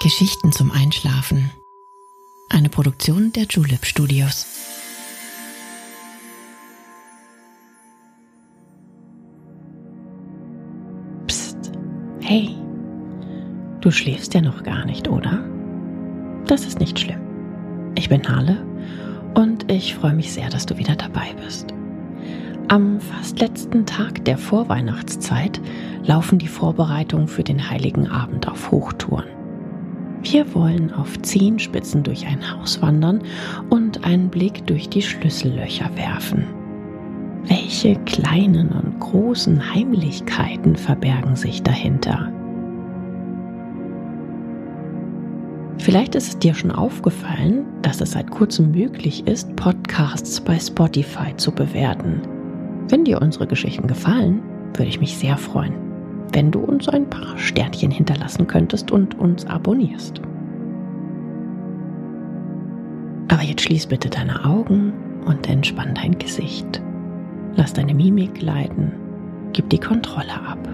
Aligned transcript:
Geschichten 0.00 0.50
zum 0.50 0.72
Einschlafen. 0.72 1.50
Eine 2.48 2.68
Produktion 2.68 3.32
der 3.32 3.44
Julep 3.44 3.86
Studios. 3.86 4.46
Psst. 11.28 11.70
Hey. 12.20 12.56
Du 13.80 13.90
schläfst 13.92 14.34
ja 14.34 14.40
noch 14.40 14.64
gar 14.64 14.84
nicht, 14.86 15.08
oder? 15.08 15.44
Das 16.46 16.64
ist 16.64 16.80
nicht 16.80 16.98
schlimm. 16.98 17.20
Ich 17.94 18.08
bin 18.08 18.28
Harle 18.28 18.66
und 19.34 19.70
ich 19.70 19.94
freue 19.94 20.14
mich 20.14 20.32
sehr, 20.32 20.48
dass 20.48 20.66
du 20.66 20.78
wieder 20.78 20.96
dabei 20.96 21.32
bist. 21.44 21.72
Am 22.68 23.00
fast 23.00 23.38
letzten 23.38 23.86
Tag 23.86 24.24
der 24.24 24.38
Vorweihnachtszeit 24.38 25.60
laufen 26.02 26.38
die 26.38 26.48
Vorbereitungen 26.48 27.28
für 27.28 27.44
den 27.44 27.70
Heiligen 27.70 28.08
Abend 28.08 28.48
auf 28.48 28.70
Hochtouren. 28.70 29.41
Wir 30.22 30.54
wollen 30.54 30.92
auf 30.92 31.20
Zehenspitzen 31.22 32.04
durch 32.04 32.26
ein 32.26 32.56
Haus 32.56 32.80
wandern 32.80 33.22
und 33.70 34.04
einen 34.04 34.28
Blick 34.28 34.66
durch 34.66 34.88
die 34.88 35.02
Schlüssellöcher 35.02 35.90
werfen. 35.96 36.46
Welche 37.44 37.96
kleinen 38.04 38.68
und 38.70 39.00
großen 39.00 39.74
Heimlichkeiten 39.74 40.76
verbergen 40.76 41.34
sich 41.34 41.62
dahinter? 41.62 42.32
Vielleicht 45.78 46.14
ist 46.14 46.28
es 46.28 46.38
dir 46.38 46.54
schon 46.54 46.70
aufgefallen, 46.70 47.64
dass 47.82 48.00
es 48.00 48.12
seit 48.12 48.30
kurzem 48.30 48.70
möglich 48.70 49.26
ist, 49.26 49.56
Podcasts 49.56 50.40
bei 50.40 50.56
Spotify 50.56 51.36
zu 51.36 51.50
bewerten. 51.50 52.22
Wenn 52.88 53.04
dir 53.04 53.20
unsere 53.20 53.48
Geschichten 53.48 53.88
gefallen, 53.88 54.40
würde 54.74 54.88
ich 54.88 55.00
mich 55.00 55.18
sehr 55.18 55.36
freuen, 55.36 55.74
wenn 56.32 56.50
du 56.50 56.60
uns 56.60 56.88
ein 56.88 57.08
paar 57.08 57.36
Sternchen 57.38 57.90
hinterlassen 57.90 58.46
könntest 58.46 58.90
und 58.90 59.18
uns 59.18 59.46
abonnierst. 59.46 60.20
Aber 63.28 63.42
jetzt 63.42 63.62
schließ 63.62 63.86
bitte 63.86 64.10
deine 64.10 64.44
Augen 64.44 64.92
und 65.24 65.48
entspann 65.48 65.94
dein 65.94 66.18
Gesicht. 66.18 66.82
Lass 67.56 67.72
deine 67.72 67.94
Mimik 67.94 68.34
gleiten, 68.34 68.92
gib 69.52 69.68
die 69.70 69.78
Kontrolle 69.78 70.34
ab. 70.46 70.68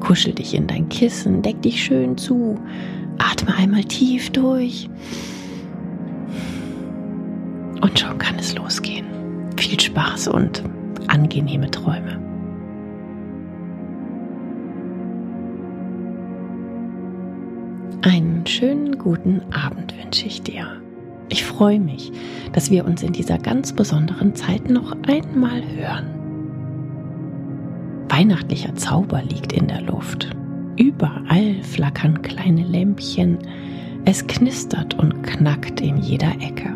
Kuschel 0.00 0.32
dich 0.32 0.54
in 0.54 0.66
dein 0.66 0.88
Kissen, 0.88 1.42
deck 1.42 1.60
dich 1.62 1.82
schön 1.82 2.16
zu, 2.16 2.58
atme 3.18 3.54
einmal 3.54 3.84
tief 3.84 4.30
durch. 4.30 4.88
Und 7.80 7.98
schon 7.98 8.18
kann 8.18 8.38
es 8.38 8.54
losgehen. 8.54 9.06
Viel 9.56 9.78
Spaß 9.78 10.28
und 10.28 10.62
angenehme 11.08 11.70
Träume. 11.70 12.29
Schönen 18.50 18.98
guten 18.98 19.42
Abend 19.52 19.94
wünsche 20.02 20.26
ich 20.26 20.42
dir. 20.42 20.66
Ich 21.28 21.44
freue 21.44 21.78
mich, 21.78 22.10
dass 22.52 22.70
wir 22.70 22.84
uns 22.84 23.02
in 23.02 23.12
dieser 23.12 23.38
ganz 23.38 23.72
besonderen 23.72 24.34
Zeit 24.34 24.68
noch 24.68 24.96
einmal 25.06 25.62
hören. 25.62 26.06
Weihnachtlicher 28.08 28.74
Zauber 28.74 29.22
liegt 29.22 29.52
in 29.52 29.68
der 29.68 29.82
Luft. 29.82 30.30
Überall 30.76 31.62
flackern 31.62 32.22
kleine 32.22 32.64
Lämpchen. 32.64 33.38
Es 34.04 34.26
knistert 34.26 34.94
und 34.94 35.22
knackt 35.22 35.80
in 35.80 35.98
jeder 35.98 36.32
Ecke. 36.40 36.74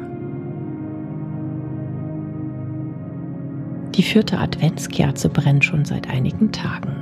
Die 3.97 4.03
vierte 4.03 4.39
Adventskerze 4.39 5.29
brennt 5.29 5.65
schon 5.65 5.85
seit 5.85 6.09
einigen 6.09 6.53
Tagen. 6.53 6.95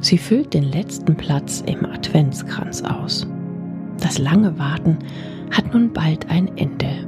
Sie 0.00 0.18
füllt 0.18 0.52
den 0.52 0.64
letzten 0.64 1.14
Platz 1.14 1.62
im 1.66 1.86
Adventskranz 1.86 2.82
aus. 2.82 3.28
Das 4.00 4.18
lange 4.18 4.58
Warten 4.58 4.98
hat 5.50 5.72
nun 5.72 5.92
bald 5.92 6.28
ein 6.30 6.48
Ende. 6.56 7.06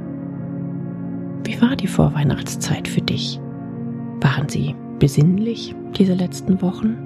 Wie 1.43 1.61
war 1.61 1.75
die 1.75 1.87
Vorweihnachtszeit 1.87 2.87
für 2.87 3.01
dich? 3.01 3.39
Waren 4.21 4.49
sie 4.49 4.75
besinnlich 4.99 5.75
diese 5.97 6.13
letzten 6.13 6.61
Wochen? 6.61 6.97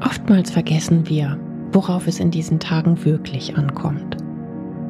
Oftmals 0.00 0.50
vergessen 0.50 1.08
wir, 1.08 1.38
worauf 1.72 2.06
es 2.06 2.20
in 2.20 2.30
diesen 2.30 2.60
Tagen 2.60 3.04
wirklich 3.04 3.56
ankommt. 3.56 4.16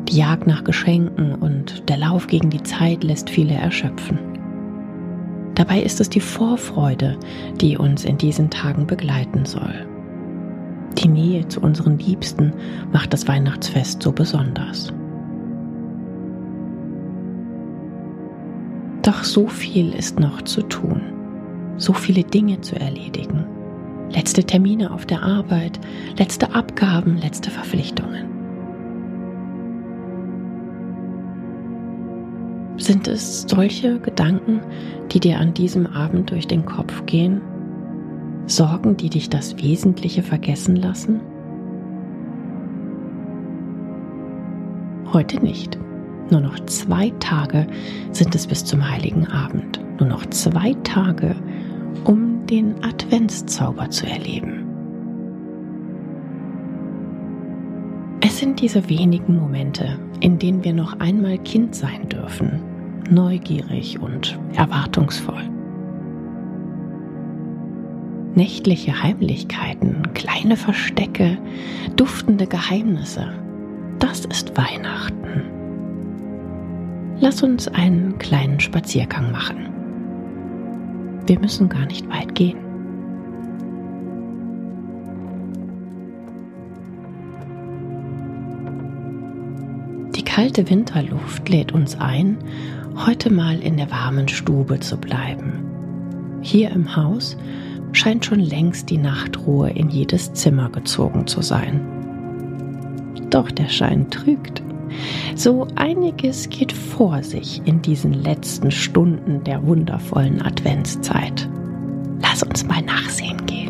Die 0.08 0.16
Jagd 0.16 0.46
nach 0.46 0.64
Geschenken 0.64 1.34
und 1.34 1.88
der 1.88 1.96
Lauf 1.96 2.26
gegen 2.26 2.50
die 2.50 2.62
Zeit 2.62 3.04
lässt 3.04 3.30
viele 3.30 3.54
erschöpfen. 3.54 4.29
Dabei 5.54 5.82
ist 5.82 6.00
es 6.00 6.08
die 6.08 6.20
Vorfreude, 6.20 7.18
die 7.60 7.76
uns 7.76 8.04
in 8.04 8.18
diesen 8.18 8.50
Tagen 8.50 8.86
begleiten 8.86 9.44
soll. 9.44 9.86
Die 10.98 11.08
Nähe 11.08 11.46
zu 11.48 11.60
unseren 11.60 11.98
Liebsten 11.98 12.52
macht 12.92 13.12
das 13.12 13.28
Weihnachtsfest 13.28 14.02
so 14.02 14.12
besonders. 14.12 14.92
Doch 19.02 19.24
so 19.24 19.48
viel 19.48 19.94
ist 19.94 20.20
noch 20.20 20.42
zu 20.42 20.62
tun, 20.62 21.00
so 21.78 21.92
viele 21.92 22.22
Dinge 22.22 22.60
zu 22.60 22.78
erledigen. 22.78 23.46
Letzte 24.10 24.44
Termine 24.44 24.90
auf 24.92 25.06
der 25.06 25.22
Arbeit, 25.22 25.80
letzte 26.18 26.54
Abgaben, 26.54 27.16
letzte 27.16 27.50
Verpflichtungen. 27.50 28.39
Sind 32.80 33.06
es 33.08 33.42
solche 33.42 34.00
Gedanken, 34.00 34.62
die 35.12 35.20
dir 35.20 35.38
an 35.38 35.52
diesem 35.52 35.86
Abend 35.86 36.30
durch 36.30 36.46
den 36.46 36.64
Kopf 36.64 37.04
gehen? 37.04 37.42
Sorgen, 38.46 38.96
die 38.96 39.10
dich 39.10 39.28
das 39.28 39.58
Wesentliche 39.58 40.22
vergessen 40.22 40.76
lassen? 40.76 41.20
Heute 45.12 45.44
nicht. 45.44 45.78
Nur 46.30 46.40
noch 46.40 46.58
zwei 46.60 47.10
Tage 47.20 47.66
sind 48.12 48.34
es 48.34 48.46
bis 48.46 48.64
zum 48.64 48.88
heiligen 48.88 49.26
Abend. 49.26 49.78
Nur 49.98 50.08
noch 50.08 50.24
zwei 50.26 50.72
Tage, 50.82 51.36
um 52.04 52.46
den 52.46 52.82
Adventszauber 52.82 53.90
zu 53.90 54.06
erleben. 54.06 54.64
Es 58.22 58.38
sind 58.38 58.62
diese 58.62 58.88
wenigen 58.88 59.36
Momente, 59.36 59.98
in 60.20 60.38
denen 60.38 60.64
wir 60.64 60.72
noch 60.72 60.98
einmal 60.98 61.36
Kind 61.38 61.74
sein 61.74 62.08
dürfen, 62.08 62.69
neugierig 63.10 64.00
und 64.00 64.38
erwartungsvoll. 64.54 65.48
Nächtliche 68.34 69.02
Heimlichkeiten, 69.02 70.02
kleine 70.14 70.56
Verstecke, 70.56 71.36
duftende 71.96 72.46
Geheimnisse, 72.46 73.32
das 73.98 74.24
ist 74.24 74.56
Weihnachten. 74.56 75.42
Lass 77.18 77.42
uns 77.42 77.68
einen 77.68 78.18
kleinen 78.18 78.60
Spaziergang 78.60 79.30
machen. 79.30 79.68
Wir 81.26 81.38
müssen 81.38 81.68
gar 81.68 81.86
nicht 81.86 82.08
weit 82.08 82.34
gehen. 82.34 82.58
Die 90.16 90.24
kalte 90.24 90.70
Winterluft 90.70 91.48
lädt 91.48 91.72
uns 91.72 92.00
ein, 92.00 92.38
heute 92.96 93.32
mal 93.32 93.58
in 93.60 93.76
der 93.76 93.90
warmen 93.90 94.28
Stube 94.28 94.80
zu 94.80 94.96
bleiben. 94.96 95.64
Hier 96.42 96.70
im 96.70 96.96
Haus 96.96 97.36
scheint 97.92 98.24
schon 98.24 98.40
längst 98.40 98.90
die 98.90 98.98
Nachtruhe 98.98 99.70
in 99.70 99.88
jedes 99.88 100.32
Zimmer 100.32 100.70
gezogen 100.70 101.26
zu 101.26 101.42
sein. 101.42 101.80
Doch 103.30 103.50
der 103.50 103.68
Schein 103.68 104.10
trügt. 104.10 104.62
So 105.36 105.68
einiges 105.76 106.48
geht 106.48 106.72
vor 106.72 107.22
sich 107.22 107.62
in 107.64 107.80
diesen 107.82 108.12
letzten 108.12 108.70
Stunden 108.70 109.44
der 109.44 109.64
wundervollen 109.64 110.42
Adventszeit. 110.42 111.48
Lass 112.20 112.42
uns 112.42 112.66
mal 112.66 112.82
nachsehen 112.82 113.46
gehen. 113.46 113.69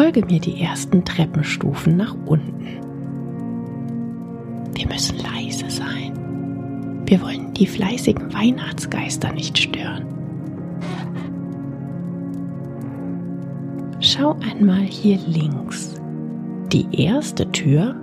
Folge 0.00 0.24
mir 0.24 0.40
die 0.40 0.62
ersten 0.62 1.04
Treppenstufen 1.04 1.94
nach 1.94 2.16
unten. 2.24 2.64
Wir 4.74 4.86
müssen 4.86 5.18
leise 5.18 5.68
sein. 5.68 7.02
Wir 7.04 7.20
wollen 7.20 7.52
die 7.52 7.66
fleißigen 7.66 8.32
Weihnachtsgeister 8.32 9.30
nicht 9.30 9.58
stören. 9.58 10.06
Schau 14.00 14.38
einmal 14.40 14.84
hier 14.84 15.18
links. 15.26 16.00
Die 16.72 16.86
erste 16.92 17.52
Tür 17.52 17.94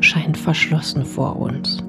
scheint 0.00 0.36
verschlossen 0.36 1.06
vor 1.06 1.40
uns. 1.40 1.82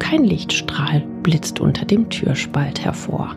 Kein 0.00 0.24
Lichtstrahl 0.24 1.04
blitzt 1.22 1.60
unter 1.60 1.84
dem 1.84 2.08
Türspalt 2.08 2.84
hervor. 2.84 3.36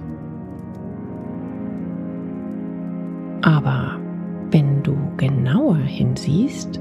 Aber 3.43 3.99
wenn 4.51 4.81
du 4.81 4.97
genauer 5.19 5.75
hinsiehst, 5.75 6.79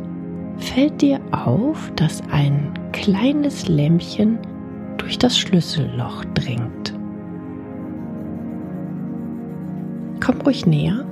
fällt 0.59 1.03
dir 1.03 1.21
auf, 1.33 1.93
dass 1.97 2.23
ein 2.31 2.73
kleines 2.93 3.69
Lämpchen 3.69 4.39
durch 4.97 5.19
das 5.19 5.37
Schlüsselloch 5.37 6.25
dringt. 6.35 6.95
Komm 10.25 10.41
ruhig 10.43 10.67
näher 10.67 11.05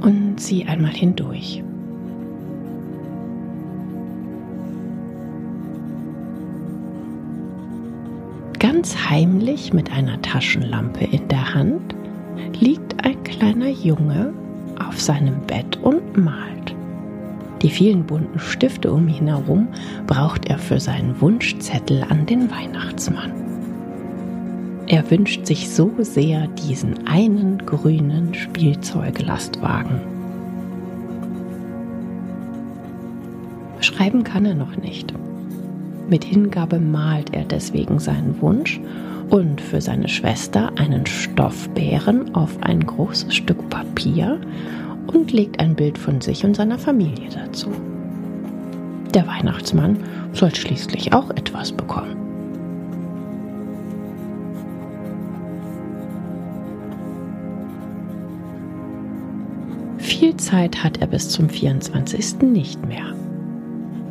und 0.00 0.40
sieh 0.40 0.64
einmal 0.66 0.92
hindurch. 0.92 1.62
Ganz 8.58 8.96
heimlich 9.10 9.72
mit 9.72 9.92
einer 9.92 10.20
Taschenlampe 10.22 11.04
in 11.04 11.28
der 11.28 11.54
Hand 11.54 11.94
liegt 12.58 13.04
ein 13.04 13.22
kleiner 13.22 13.68
Junge 13.68 14.32
auf 14.92 15.00
seinem 15.00 15.40
Bett 15.46 15.78
und 15.82 16.16
malt. 16.16 16.74
Die 17.62 17.70
vielen 17.70 18.04
bunten 18.04 18.38
Stifte 18.38 18.92
um 18.92 19.08
ihn 19.08 19.28
herum 19.28 19.68
braucht 20.06 20.46
er 20.46 20.58
für 20.58 20.80
seinen 20.80 21.20
Wunschzettel 21.20 22.04
an 22.08 22.26
den 22.26 22.50
Weihnachtsmann. 22.50 23.32
Er 24.88 25.08
wünscht 25.10 25.46
sich 25.46 25.70
so 25.70 25.90
sehr 26.00 26.48
diesen 26.48 27.06
einen 27.06 27.64
grünen 27.64 28.34
Spielzeuglastwagen. 28.34 30.00
Schreiben 33.80 34.24
kann 34.24 34.44
er 34.44 34.54
noch 34.54 34.76
nicht. 34.76 35.14
Mit 36.08 36.24
Hingabe 36.24 36.78
malt 36.78 37.32
er 37.32 37.44
deswegen 37.44 37.98
seinen 37.98 38.40
Wunsch 38.42 38.80
und 39.32 39.62
für 39.62 39.80
seine 39.80 40.08
Schwester 40.08 40.70
einen 40.76 41.06
Stoffbären 41.06 42.34
auf 42.34 42.58
ein 42.60 42.84
großes 42.84 43.34
Stück 43.34 43.70
Papier 43.70 44.38
und 45.06 45.32
legt 45.32 45.58
ein 45.58 45.74
Bild 45.74 45.96
von 45.96 46.20
sich 46.20 46.44
und 46.44 46.54
seiner 46.54 46.78
Familie 46.78 47.30
dazu. 47.30 47.70
Der 49.14 49.26
Weihnachtsmann 49.26 49.96
soll 50.34 50.54
schließlich 50.54 51.14
auch 51.14 51.30
etwas 51.30 51.72
bekommen. 51.72 52.14
Viel 59.96 60.36
Zeit 60.36 60.84
hat 60.84 60.98
er 60.98 61.06
bis 61.06 61.30
zum 61.30 61.48
24. 61.48 62.42
nicht 62.42 62.86
mehr. 62.86 63.14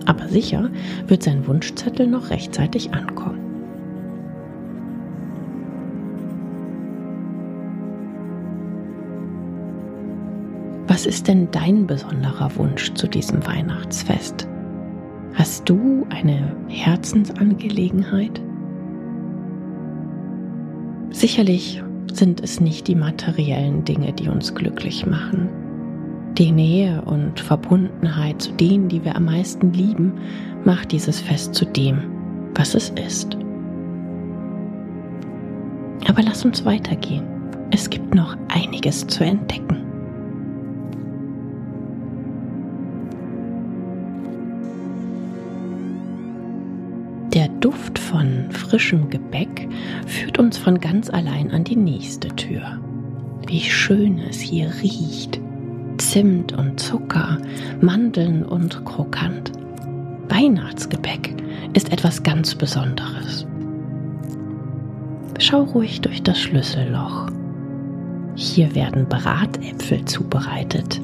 Aber 0.08 0.28
sicher 0.30 0.72
wird 1.06 1.22
sein 1.22 1.46
Wunschzettel 1.46 2.08
noch 2.08 2.32
rechtzeitig 2.32 2.96
ankommen. 2.96 3.51
Was 11.02 11.08
ist 11.08 11.28
denn 11.28 11.50
dein 11.50 11.88
besonderer 11.88 12.56
Wunsch 12.58 12.94
zu 12.94 13.08
diesem 13.08 13.44
Weihnachtsfest? 13.48 14.48
Hast 15.34 15.68
du 15.68 16.06
eine 16.12 16.56
Herzensangelegenheit? 16.68 18.40
Sicherlich 21.10 21.82
sind 22.14 22.44
es 22.44 22.62
nicht 22.62 22.88
die 22.88 22.94
materiellen 22.94 23.84
Dinge, 23.84 24.14
die 24.14 24.30
uns 24.30 24.54
glücklich 24.54 25.08
machen. 25.08 25.50
Die 26.38 26.52
Nähe 26.52 27.02
und 27.02 27.40
Verbundenheit 27.40 28.40
zu 28.40 28.52
denen, 28.52 28.88
die 28.88 29.04
wir 29.04 29.16
am 29.16 29.26
meisten 29.26 29.74
lieben, 29.74 30.14
macht 30.66 30.92
dieses 30.92 31.20
Fest 31.20 31.56
zu 31.56 31.66
dem, 31.66 31.98
was 32.54 32.76
es 32.76 32.92
ist. 32.92 33.36
Aber 36.08 36.22
lass 36.22 36.46
uns 36.46 36.64
weitergehen. 36.64 37.24
Es 37.72 37.90
gibt 37.90 38.14
noch 38.14 38.38
einiges 38.50 39.08
zu 39.08 39.24
entdecken. 39.24 39.91
Frischem 48.72 49.10
Gebäck 49.10 49.68
führt 50.08 50.40
uns 50.40 50.58
von 50.58 50.80
ganz 50.80 51.10
allein 51.10 51.52
an 51.52 51.66
die 51.66 51.76
nächste 51.76 52.30
Tür. 52.30 52.80
Wie 53.46 53.60
schön 53.60 54.18
es 54.18 54.40
hier 54.40 54.72
riecht. 54.82 55.42
Zimt 55.98 56.54
und 56.54 56.80
Zucker, 56.80 57.38
Mandeln 57.82 58.46
und 58.46 58.86
Krokant. 58.86 59.52
Weihnachtsgebäck 60.30 61.36
ist 61.74 61.92
etwas 61.92 62.24
ganz 62.24 62.56
Besonderes. 62.56 63.46
Schau 65.38 65.64
ruhig 65.64 66.00
durch 66.00 66.24
das 66.24 66.40
Schlüsselloch. 66.40 67.28
Hier 68.36 68.74
werden 68.74 69.06
Bratäpfel 69.10 70.06
zubereitet. 70.06 71.02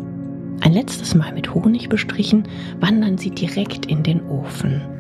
Ein 0.62 0.72
letztes 0.72 1.16
Mal 1.16 1.34
mit 1.34 1.54
Honig 1.54 1.90
bestrichen, 1.90 2.44
wandern 2.80 3.18
sie 3.18 3.32
direkt 3.32 3.88
in 3.88 4.04
den 4.04 4.26
Ofen. 4.30 4.97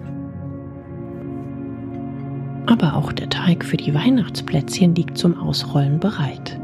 Aber 2.67 2.95
auch 2.95 3.13
der 3.13 3.29
Teig 3.29 3.63
für 3.63 3.77
die 3.77 3.93
Weihnachtsplätzchen 3.93 4.93
liegt 4.93 5.17
zum 5.17 5.39
Ausrollen 5.39 5.99
bereit. 5.99 6.59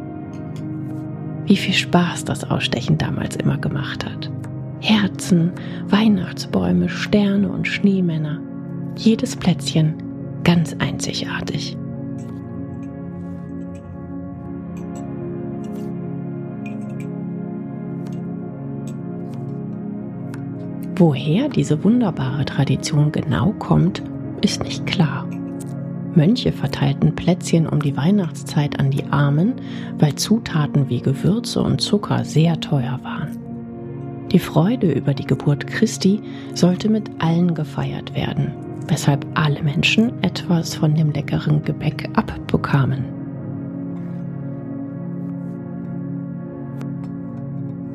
Wie 1.45 1.55
viel 1.55 1.73
Spaß 1.73 2.25
das 2.25 2.43
Ausstechen 2.43 2.97
damals 2.97 3.37
immer 3.37 3.57
gemacht 3.57 4.05
hat. 4.05 4.29
Herzen, 4.81 5.53
Weihnachtsbäume, 5.87 6.89
Sterne 6.89 7.49
und 7.49 7.67
Schneemänner. 7.69 8.41
Jedes 8.97 9.35
Plätzchen 9.37 9.95
ganz 10.43 10.75
einzigartig. 10.79 11.77
Woher 20.95 21.47
diese 21.47 21.81
wunderbare 21.83 22.43
Tradition 22.43 23.11
genau 23.13 23.53
kommt, 23.53 24.03
ist 24.41 24.63
nicht 24.63 24.85
klar. 24.85 25.27
Mönche 26.15 26.51
verteilten 26.51 27.15
Plätzchen 27.15 27.67
um 27.67 27.81
die 27.81 27.95
Weihnachtszeit 27.97 28.79
an 28.79 28.91
die 28.91 29.03
Armen, 29.05 29.53
weil 29.97 30.15
Zutaten 30.15 30.89
wie 30.89 31.01
Gewürze 31.01 31.61
und 31.61 31.81
Zucker 31.81 32.23
sehr 32.23 32.59
teuer 32.59 32.99
waren. 33.03 33.37
Die 34.31 34.39
Freude 34.39 34.91
über 34.91 35.13
die 35.13 35.25
Geburt 35.25 35.67
Christi 35.67 36.21
sollte 36.55 36.89
mit 36.89 37.09
allen 37.19 37.53
gefeiert 37.53 38.15
werden, 38.15 38.51
weshalb 38.87 39.25
alle 39.35 39.61
Menschen 39.61 40.11
etwas 40.23 40.75
von 40.75 40.95
dem 40.95 41.11
leckeren 41.11 41.63
Gebäck 41.63 42.09
abbekamen. 42.15 43.05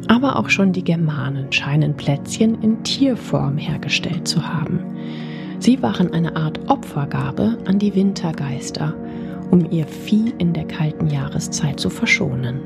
Aber 0.09 0.37
auch 0.37 0.49
schon 0.49 0.73
die 0.73 0.85
Germanen 0.85 1.53
scheinen 1.53 1.95
Plätzchen 1.95 2.61
in 2.63 2.83
Tierform 2.83 3.59
hergestellt 3.59 4.27
zu 4.27 4.47
haben. 4.47 4.88
Sie 5.61 5.83
waren 5.83 6.13
eine 6.13 6.37
Art 6.37 6.61
Opfergabe 6.69 7.59
an 7.67 7.79
die 7.79 7.95
Wintergeister, 7.95 8.95
um 9.51 9.71
ihr 9.71 9.87
Vieh 9.87 10.33
in 10.39 10.53
der 10.53 10.65
kalten 10.65 11.09
Jahreszeit 11.09 11.81
zu 11.81 11.91
verschonen. 11.91 12.61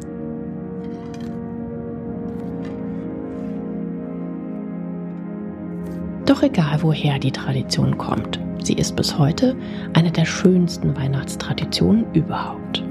Doch 6.26 6.42
egal 6.42 6.82
woher 6.82 7.18
die 7.18 7.32
Tradition 7.32 7.99
kommt, 7.99 8.38
sie 8.62 8.75
ist 8.75 8.94
bis 8.94 9.18
heute 9.18 9.56
eine 9.94 10.11
der 10.11 10.25
schönsten 10.25 10.96
Weihnachtstraditionen 10.96 12.04
überhaupt. 12.12 12.84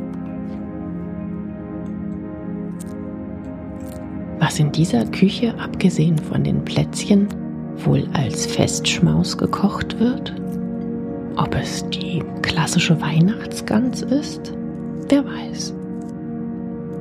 Was 4.40 4.60
in 4.60 4.72
dieser 4.72 5.06
Küche, 5.06 5.54
abgesehen 5.60 6.18
von 6.18 6.44
den 6.44 6.66
Plätzchen, 6.66 7.28
wohl 7.78 8.08
als 8.14 8.46
Festschmaus 8.46 9.38
gekocht 9.38 10.00
wird? 10.00 10.34
Ob 11.36 11.56
es 11.56 11.88
die 11.90 12.24
klassische 12.42 13.00
Weihnachtsgans 13.02 14.02
ist? 14.02 14.54
Wer 15.10 15.26
weiß. 15.26 15.74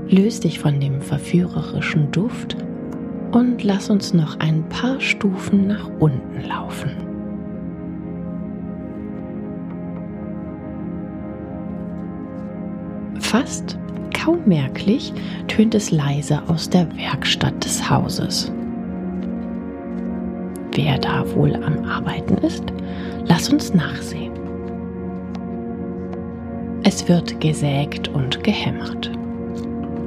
Löst 0.09 0.45
dich 0.45 0.59
von 0.59 0.81
dem 0.81 1.01
verführerischen 1.01 2.11
Duft 2.11 2.57
und 3.33 3.63
lass 3.63 3.91
uns 3.91 4.13
noch 4.13 4.39
ein 4.41 4.69
paar 4.69 5.01
Stufen 5.01 5.69
nach 5.69 5.89
unten 6.01 6.49
laufen. 6.49 6.91
Fast 13.21 13.79
kaum 14.13 14.41
merklich 14.47 15.13
tönt 15.47 15.75
es 15.75 15.93
leise 15.93 16.43
aus 16.49 16.69
der 16.69 16.89
Werkstatt 16.97 17.65
des 17.65 17.89
Hauses 17.89 18.53
wer 20.73 20.99
da 20.99 21.25
wohl 21.35 21.55
am 21.55 21.85
Arbeiten 21.85 22.39
ist? 22.39 22.65
Lass 23.27 23.49
uns 23.49 23.75
nachsehen. 23.75 24.33
Es 26.83 27.09
wird 27.09 27.41
gesägt 27.41 28.09
und 28.09 28.43
gehämmert. 28.43 29.11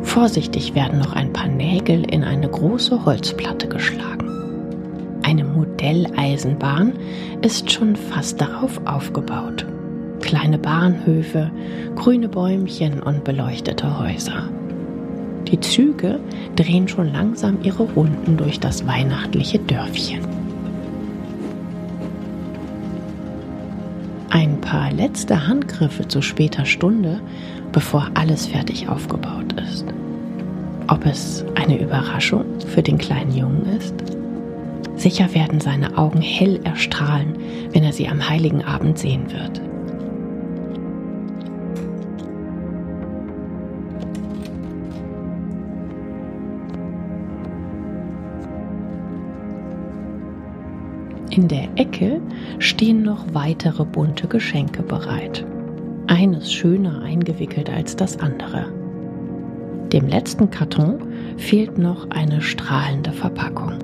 Vorsichtig 0.01 0.75
werden 0.75 0.99
noch 0.99 1.13
ein 1.13 1.31
paar 1.31 1.47
Nägel 1.47 2.03
in 2.11 2.23
eine 2.23 2.49
große 2.49 3.05
Holzplatte 3.05 3.67
geschlagen. 3.67 4.29
Eine 5.23 5.43
Modelleisenbahn 5.43 6.93
ist 7.41 7.71
schon 7.71 7.95
fast 7.95 8.41
darauf 8.41 8.79
aufgebaut. 8.85 9.65
Kleine 10.19 10.57
Bahnhöfe, 10.57 11.51
grüne 11.95 12.27
Bäumchen 12.27 13.01
und 13.01 13.23
beleuchtete 13.23 13.99
Häuser. 13.99 14.49
Die 15.47 15.59
Züge 15.59 16.19
drehen 16.55 16.87
schon 16.87 17.11
langsam 17.11 17.59
ihre 17.63 17.83
Runden 17.83 18.37
durch 18.37 18.59
das 18.59 18.85
weihnachtliche 18.87 19.59
Dörfchen. 19.59 20.42
Ein 24.33 24.59
paar 24.61 24.91
letzte 24.91 25.47
Handgriffe 25.47 26.07
zu 26.07 26.23
später 26.23 26.65
Stunde, 26.65 27.21
bevor 27.71 28.09
alles 28.15 28.47
fertig 28.47 28.89
aufgebaut 28.89 29.53
ist. 29.61 29.85
Ob 30.87 31.05
es 31.05 31.45
eine 31.53 31.79
Überraschung 31.79 32.43
für 32.73 32.81
den 32.81 32.97
kleinen 32.97 33.37
Jungen 33.37 33.77
ist? 33.77 33.93
Sicher 34.95 35.31
werden 35.35 35.61
seine 35.61 35.99
Augen 35.99 36.19
hell 36.19 36.59
erstrahlen, 36.63 37.35
wenn 37.73 37.83
er 37.83 37.93
sie 37.93 38.07
am 38.07 38.27
heiligen 38.27 38.63
Abend 38.63 38.97
sehen 38.97 39.31
wird. 39.31 39.61
In 51.35 51.47
der 51.47 51.67
Ecke 51.77 52.21
stehen 52.59 53.01
noch 53.01 53.25
weitere 53.33 53.83
bunte 53.85 54.27
Geschenke 54.27 54.83
bereit. 54.83 55.43
Eines 56.05 56.53
schöner 56.53 57.01
eingewickelt 57.01 57.71
als 57.71 57.95
das 57.95 58.19
andere. 58.19 58.71
Dem 59.91 60.07
letzten 60.07 60.51
Karton 60.51 60.99
fehlt 61.37 61.79
noch 61.79 62.07
eine 62.11 62.39
strahlende 62.39 63.11
Verpackung. 63.11 63.79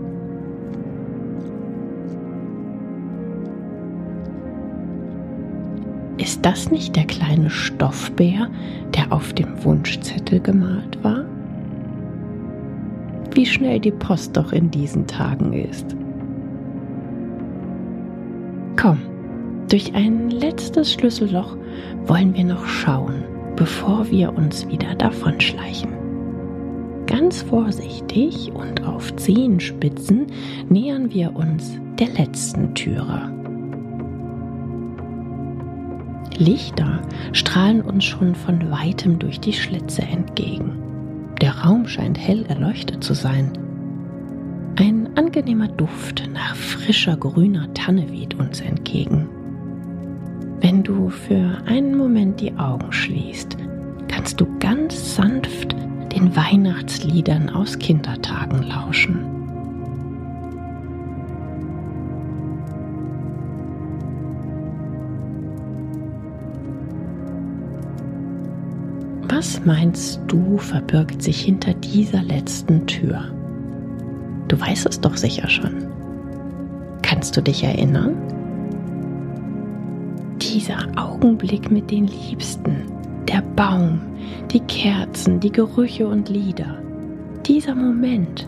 Ist 6.19 6.45
das 6.45 6.69
nicht 6.69 6.95
der 6.95 7.05
kleine 7.05 7.49
Stoffbär, 7.49 8.47
der 8.93 9.11
auf 9.11 9.33
dem 9.33 9.63
Wunschzettel 9.63 10.39
gemalt 10.39 11.03
war? 11.03 11.25
Wie 13.33 13.47
schnell 13.47 13.79
die 13.79 13.89
Post 13.89 14.37
doch 14.37 14.53
in 14.53 14.69
diesen 14.69 15.07
Tagen 15.07 15.53
ist. 15.53 15.95
Durch 19.69 19.93
ein 19.93 20.31
letztes 20.31 20.93
Schlüsselloch 20.93 21.55
wollen 22.05 22.33
wir 22.33 22.43
noch 22.43 22.65
schauen, 22.65 23.23
bevor 23.55 24.09
wir 24.09 24.35
uns 24.35 24.67
wieder 24.67 24.95
davonschleichen. 24.95 25.91
Ganz 27.05 27.43
vorsichtig 27.43 28.51
und 28.53 28.83
auf 28.83 29.15
Zehenspitzen 29.15 30.27
nähern 30.69 31.11
wir 31.11 31.35
uns 31.35 31.79
der 31.99 32.09
letzten 32.09 32.73
Türe. 32.73 33.33
Lichter 36.37 37.01
strahlen 37.33 37.81
uns 37.81 38.05
schon 38.05 38.33
von 38.33 38.71
weitem 38.71 39.19
durch 39.19 39.39
die 39.39 39.53
Schlitze 39.53 40.01
entgegen. 40.03 40.71
Der 41.41 41.57
Raum 41.59 41.87
scheint 41.87 42.17
hell 42.17 42.45
erleuchtet 42.47 43.03
zu 43.03 43.13
sein. 43.13 43.51
Ein 44.77 45.09
angenehmer 45.17 45.67
Duft 45.67 46.29
nach 46.33 46.55
frischer 46.55 47.17
grüner 47.17 47.73
Tanne 47.73 48.09
weht 48.11 48.39
uns 48.39 48.61
entgegen. 48.61 49.27
Du 50.89 51.07
für 51.07 51.61
einen 51.67 51.95
Moment 51.95 52.41
die 52.41 52.51
Augen 52.57 52.91
schließt, 52.91 53.55
kannst 54.07 54.41
du 54.41 54.47
ganz 54.57 55.15
sanft 55.15 55.75
den 56.11 56.35
Weihnachtsliedern 56.35 57.51
aus 57.51 57.77
Kindertagen 57.77 58.63
lauschen. 58.63 59.19
Was 69.27 69.63
meinst 69.63 70.19
du 70.25 70.57
verbirgt 70.57 71.21
sich 71.21 71.39
hinter 71.39 71.75
dieser 71.75 72.23
letzten 72.23 72.87
Tür? 72.87 73.31
Du 74.47 74.59
weißt 74.59 74.87
es 74.87 74.99
doch 74.99 75.17
sicher 75.17 75.47
schon. 75.49 75.85
Kannst 77.03 77.37
du 77.37 77.43
dich 77.43 77.63
erinnern? 77.63 78.38
Dieser 80.51 80.79
Augenblick 80.95 81.69
mit 81.69 81.91
den 81.91 82.07
Liebsten, 82.07 82.91
der 83.27 83.43
Baum, 83.55 84.01
die 84.51 84.61
Kerzen, 84.61 85.39
die 85.39 85.51
Gerüche 85.51 86.07
und 86.07 86.27
Lieder. 86.27 86.81
Dieser 87.45 87.75
Moment, 87.75 88.47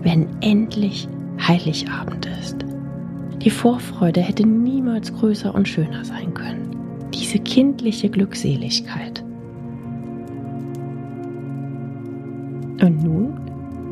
wenn 0.00 0.28
endlich 0.40 1.06
Heiligabend 1.38 2.26
ist. 2.40 2.56
Die 3.42 3.50
Vorfreude 3.50 4.22
hätte 4.22 4.46
niemals 4.46 5.12
größer 5.12 5.54
und 5.54 5.68
schöner 5.68 6.06
sein 6.06 6.32
können. 6.32 6.74
Diese 7.12 7.38
kindliche 7.38 8.08
Glückseligkeit. 8.08 9.22
Und 12.80 13.04
nun 13.04 13.38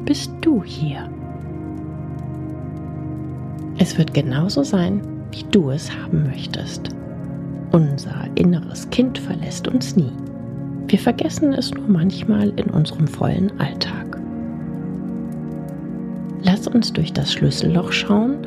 bist 0.07 0.33
du 0.41 0.65
hier. 0.65 1.11
Es 3.77 3.99
wird 3.99 4.15
genauso 4.15 4.63
sein, 4.63 5.03
wie 5.31 5.45
du 5.51 5.71
es 5.71 5.91
haben 5.95 6.23
möchtest. 6.25 6.91
Unser 7.73 8.25
inneres 8.35 8.91
Kind 8.91 9.19
verlässt 9.19 9.69
uns 9.69 9.95
nie. 9.95 10.13
Wir 10.89 10.99
vergessen 10.99 11.53
es 11.53 11.73
nur 11.73 11.87
manchmal 11.87 12.49
in 12.57 12.67
unserem 12.71 13.07
vollen 13.07 13.53
Alltag. 13.61 14.21
Lass 16.43 16.67
uns 16.67 16.93
durch 16.93 17.13
das 17.13 17.33
Schlüsselloch 17.33 17.93
schauen, 17.93 18.39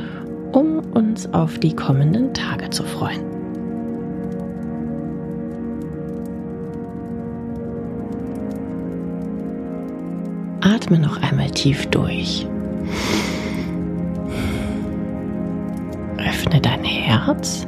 um 0.51 0.79
uns 0.93 1.31
auf 1.33 1.57
die 1.59 1.73
kommenden 1.73 2.33
Tage 2.33 2.69
zu 2.69 2.83
freuen. 2.83 3.21
Atme 10.59 10.99
noch 10.99 11.21
einmal 11.21 11.49
tief 11.51 11.85
durch. 11.87 12.45
Öffne 16.17 16.59
dein 16.59 16.83
Herz 16.83 17.67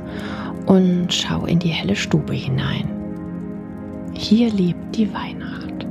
und 0.66 1.14
schau 1.14 1.46
in 1.46 1.60
die 1.60 1.70
helle 1.70 1.96
Stube 1.96 2.34
hinein. 2.34 2.90
Hier 4.14 4.52
lebt 4.52 4.96
die 4.96 5.14
Weihnacht. 5.14 5.86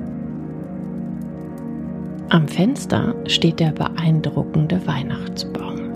Am 2.31 2.49
Fenster 2.49 3.15
steht 3.27 3.61
der 3.61 3.71
beeindruckende 3.71 4.85
Weihnachtsbaum. 4.87 5.93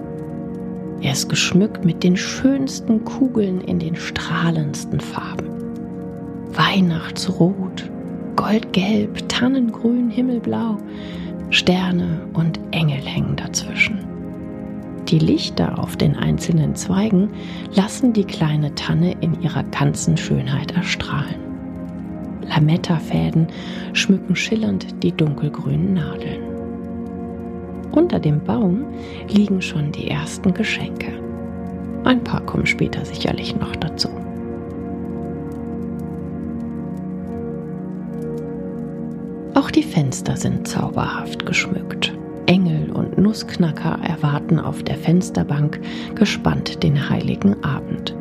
Er 1.00 1.12
ist 1.12 1.28
geschmückt 1.28 1.84
mit 1.84 2.02
den 2.02 2.16
schönsten 2.16 3.04
Kugeln 3.04 3.60
in 3.62 3.78
den 3.78 3.96
strahlendsten 3.96 5.00
Farben. 5.00 5.48
Weihnachtsrot, 6.52 7.90
Goldgelb, 8.36 9.28
Tannengrün, 9.28 10.10
Himmelblau, 10.10 10.76
Sterne 11.50 12.20
und 12.34 12.60
Engel 12.72 13.00
hängen 13.00 13.36
dazwischen. 13.36 14.17
Die 15.08 15.18
Lichter 15.18 15.78
auf 15.78 15.96
den 15.96 16.16
einzelnen 16.16 16.74
Zweigen 16.74 17.30
lassen 17.74 18.12
die 18.12 18.24
kleine 18.24 18.74
Tanne 18.74 19.16
in 19.20 19.40
ihrer 19.40 19.62
ganzen 19.62 20.18
Schönheit 20.18 20.72
erstrahlen. 20.72 21.36
Lametta-Fäden 22.46 23.46
schmücken 23.94 24.36
schillernd 24.36 25.02
die 25.02 25.12
dunkelgrünen 25.12 25.94
Nadeln. 25.94 26.42
Unter 27.90 28.18
dem 28.18 28.44
Baum 28.44 28.84
liegen 29.28 29.62
schon 29.62 29.92
die 29.92 30.10
ersten 30.10 30.52
Geschenke. 30.52 31.12
Ein 32.04 32.22
paar 32.22 32.42
kommen 32.42 32.66
später 32.66 33.02
sicherlich 33.04 33.56
noch 33.56 33.74
dazu. 33.76 34.08
Auch 39.54 39.70
die 39.70 39.82
Fenster 39.82 40.36
sind 40.36 40.68
zauberhaft 40.68 41.46
geschmückt. 41.46 42.12
Engel 42.48 42.90
und 42.92 43.18
Nussknacker 43.18 43.98
erwarten 44.02 44.58
auf 44.58 44.82
der 44.82 44.96
Fensterbank 44.96 45.80
gespannt 46.14 46.82
den 46.82 47.10
heiligen 47.10 47.62
Abend. 47.62 48.16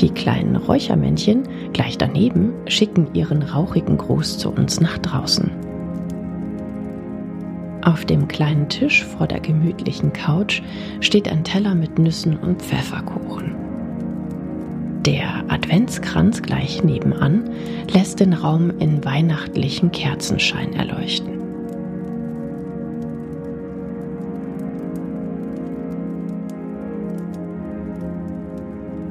Die 0.00 0.08
kleinen 0.08 0.56
Räuchermännchen 0.56 1.42
gleich 1.74 1.98
daneben 1.98 2.54
schicken 2.66 3.08
ihren 3.12 3.42
rauchigen 3.42 3.98
Gruß 3.98 4.38
zu 4.38 4.50
uns 4.50 4.80
nach 4.80 4.96
draußen. 4.96 5.50
Auf 7.82 8.06
dem 8.06 8.26
kleinen 8.26 8.70
Tisch 8.70 9.04
vor 9.04 9.26
der 9.26 9.40
gemütlichen 9.40 10.14
Couch 10.14 10.62
steht 11.00 11.28
ein 11.28 11.44
Teller 11.44 11.74
mit 11.74 11.98
Nüssen 11.98 12.38
und 12.38 12.62
Pfefferkuchen. 12.62 13.54
Der 15.04 15.44
Adventskranz 15.48 16.40
gleich 16.40 16.82
nebenan 16.84 17.50
lässt 17.92 18.20
den 18.20 18.32
Raum 18.32 18.70
in 18.78 19.04
weihnachtlichen 19.04 19.92
Kerzenschein 19.92 20.72
erleuchten. 20.72 21.31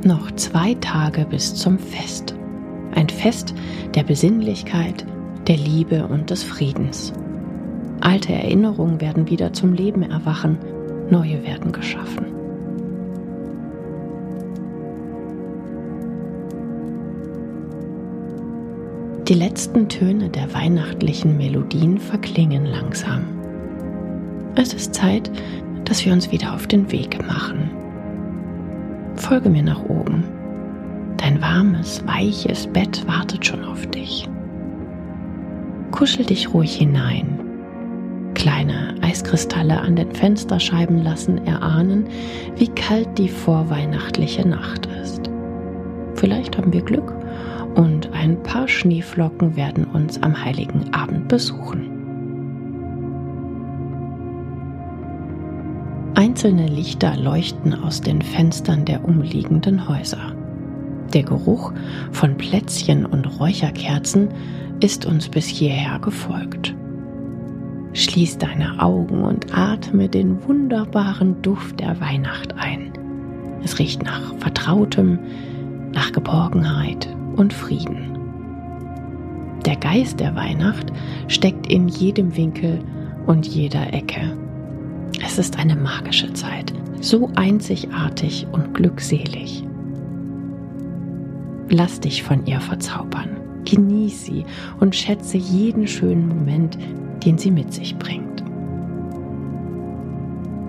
Noch 0.05 0.31
zwei 0.31 0.75
Tage 0.75 1.25
bis 1.25 1.55
zum 1.55 1.77
Fest. 1.77 2.35
Ein 2.93 3.09
Fest 3.09 3.53
der 3.95 4.03
Besinnlichkeit, 4.03 5.05
der 5.47 5.57
Liebe 5.57 6.07
und 6.07 6.29
des 6.29 6.43
Friedens. 6.43 7.13
Alte 8.01 8.33
Erinnerungen 8.33 8.99
werden 8.99 9.29
wieder 9.29 9.53
zum 9.53 9.73
Leben 9.73 10.03
erwachen, 10.03 10.57
neue 11.09 11.43
werden 11.43 11.71
geschaffen. 11.71 12.25
Die 19.27 19.33
letzten 19.37 19.87
Töne 19.87 20.29
der 20.29 20.53
weihnachtlichen 20.53 21.37
Melodien 21.37 21.99
verklingen 21.99 22.65
langsam. 22.65 23.23
Es 24.55 24.73
ist 24.73 24.93
Zeit, 24.93 25.31
dass 25.85 26.05
wir 26.05 26.11
uns 26.11 26.31
wieder 26.31 26.53
auf 26.53 26.67
den 26.67 26.91
Weg 26.91 27.25
machen. 27.25 27.80
Folge 29.21 29.51
mir 29.51 29.61
nach 29.61 29.83
oben. 29.83 30.23
Dein 31.17 31.39
warmes, 31.41 32.03
weiches 32.07 32.65
Bett 32.65 33.07
wartet 33.07 33.45
schon 33.45 33.63
auf 33.63 33.85
dich. 33.87 34.27
Kuschel 35.91 36.25
dich 36.25 36.51
ruhig 36.51 36.75
hinein. 36.75 37.39
Kleine 38.33 38.95
Eiskristalle 39.01 39.79
an 39.79 39.95
den 39.95 40.11
Fensterscheiben 40.11 41.03
lassen 41.03 41.45
erahnen, 41.45 42.07
wie 42.55 42.67
kalt 42.69 43.15
die 43.19 43.29
vorweihnachtliche 43.29 44.47
Nacht 44.47 44.87
ist. 45.03 45.29
Vielleicht 46.15 46.57
haben 46.57 46.73
wir 46.73 46.81
Glück 46.81 47.13
und 47.75 48.11
ein 48.13 48.41
paar 48.41 48.67
Schneeflocken 48.67 49.55
werden 49.55 49.85
uns 49.85 50.21
am 50.23 50.43
heiligen 50.43 50.91
Abend 50.95 51.27
besuchen. 51.27 52.00
Einzelne 56.13 56.67
Lichter 56.67 57.15
leuchten 57.15 57.73
aus 57.73 58.01
den 58.01 58.21
Fenstern 58.21 58.83
der 58.83 59.05
umliegenden 59.05 59.87
Häuser. 59.87 60.35
Der 61.13 61.23
Geruch 61.23 61.71
von 62.11 62.37
Plätzchen 62.37 63.05
und 63.05 63.39
Räucherkerzen 63.39 64.29
ist 64.81 65.05
uns 65.05 65.29
bis 65.29 65.45
hierher 65.47 65.99
gefolgt. 65.99 66.75
Schließ 67.93 68.37
deine 68.37 68.81
Augen 68.81 69.23
und 69.23 69.57
atme 69.57 70.09
den 70.09 70.45
wunderbaren 70.45 71.41
Duft 71.41 71.79
der 71.79 71.99
Weihnacht 72.01 72.55
ein. 72.57 72.91
Es 73.63 73.79
riecht 73.79 74.03
nach 74.03 74.35
Vertrautem, 74.37 75.17
nach 75.93 76.11
Geborgenheit 76.11 77.07
und 77.37 77.53
Frieden. 77.53 78.17
Der 79.65 79.77
Geist 79.77 80.19
der 80.19 80.35
Weihnacht 80.35 80.91
steckt 81.27 81.67
in 81.67 81.87
jedem 81.87 82.35
Winkel 82.35 82.79
und 83.27 83.47
jeder 83.47 83.93
Ecke. 83.93 84.37
Es 85.23 85.37
ist 85.37 85.57
eine 85.57 85.75
magische 85.75 86.31
Zeit, 86.33 86.73
so 86.99 87.29
einzigartig 87.35 88.47
und 88.51 88.73
glückselig. 88.73 89.63
Lass 91.69 91.99
dich 91.99 92.23
von 92.23 92.45
ihr 92.45 92.59
verzaubern, 92.59 93.37
genieß 93.65 94.25
sie 94.25 94.45
und 94.79 94.95
schätze 94.95 95.37
jeden 95.37 95.87
schönen 95.87 96.27
Moment, 96.27 96.77
den 97.25 97.37
sie 97.37 97.51
mit 97.51 97.73
sich 97.73 97.97
bringt. 97.97 98.43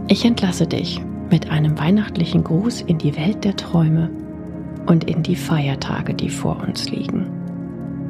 Ich 0.08 0.24
entlasse 0.24 0.66
dich 0.66 1.00
mit 1.30 1.50
einem 1.50 1.78
weihnachtlichen 1.78 2.44
Gruß 2.44 2.82
in 2.82 2.98
die 2.98 3.16
Welt 3.16 3.44
der 3.44 3.56
Träume 3.56 4.10
und 4.86 5.04
in 5.04 5.22
die 5.22 5.36
Feiertage, 5.36 6.14
die 6.14 6.28
vor 6.28 6.62
uns 6.66 6.90
liegen. 6.90 7.26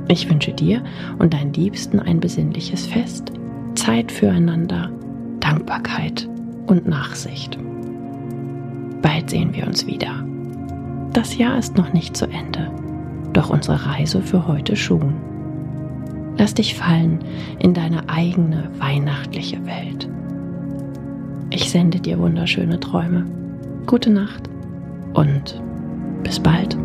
Ich 0.08 0.28
wünsche 0.28 0.52
dir 0.52 0.82
und 1.18 1.32
deinen 1.32 1.52
Liebsten 1.52 2.00
ein 2.00 2.20
besinnliches 2.20 2.86
Fest, 2.86 3.32
Zeit 3.74 4.10
füreinander, 4.10 4.90
Dankbarkeit 5.42 6.28
und 6.66 6.86
Nachsicht. 6.86 7.58
Bald 9.02 9.28
sehen 9.28 9.52
wir 9.52 9.66
uns 9.66 9.86
wieder. 9.86 10.24
Das 11.12 11.36
Jahr 11.36 11.58
ist 11.58 11.76
noch 11.76 11.92
nicht 11.92 12.16
zu 12.16 12.26
Ende, 12.26 12.70
doch 13.32 13.50
unsere 13.50 13.84
Reise 13.84 14.22
für 14.22 14.46
heute 14.46 14.76
schon. 14.76 15.14
Lass 16.38 16.54
dich 16.54 16.74
fallen 16.74 17.18
in 17.58 17.74
deine 17.74 18.08
eigene 18.08 18.70
weihnachtliche 18.78 19.64
Welt. 19.66 20.08
Ich 21.50 21.70
sende 21.70 22.00
dir 22.00 22.18
wunderschöne 22.18 22.80
Träume. 22.80 23.26
Gute 23.86 24.10
Nacht 24.10 24.48
und 25.12 25.60
bis 26.22 26.40
bald. 26.40 26.78